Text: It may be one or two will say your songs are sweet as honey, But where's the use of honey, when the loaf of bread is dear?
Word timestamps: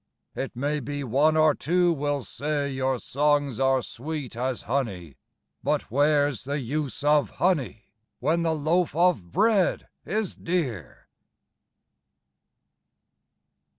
It 0.33 0.55
may 0.55 0.79
be 0.79 1.03
one 1.03 1.37
or 1.37 1.53
two 1.53 1.93
will 1.93 2.23
say 2.23 2.71
your 2.71 2.97
songs 2.97 3.59
are 3.59 3.83
sweet 3.83 4.35
as 4.35 4.63
honey, 4.63 5.17
But 5.61 5.91
where's 5.91 6.43
the 6.43 6.59
use 6.59 7.03
of 7.03 7.29
honey, 7.37 7.83
when 8.19 8.41
the 8.41 8.55
loaf 8.55 8.95
of 8.95 9.31
bread 9.31 9.87
is 10.03 10.35
dear? 10.35 11.07